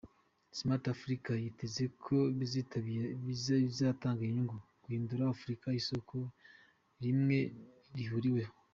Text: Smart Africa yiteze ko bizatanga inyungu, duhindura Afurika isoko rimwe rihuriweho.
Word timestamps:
Smart 0.57 0.83
Africa 0.95 1.31
yiteze 1.43 1.83
ko 2.03 2.15
bizatanga 3.57 4.21
inyungu, 4.25 4.57
duhindura 4.81 5.23
Afurika 5.35 5.67
isoko 5.81 6.15
rimwe 7.03 7.37
rihuriweho. 7.97 8.53